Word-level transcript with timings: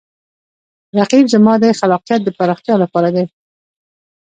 رقیب 0.99 1.25
زما 1.33 1.53
د 1.63 1.65
خلاقیت 1.79 2.21
د 2.23 2.29
پراختیا 2.37 2.75
لپاره 2.83 3.09
دی 3.15 3.25